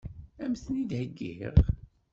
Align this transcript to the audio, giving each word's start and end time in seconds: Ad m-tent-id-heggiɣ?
Ad 0.43 0.47
m-tent-id-heggiɣ? 0.51 1.55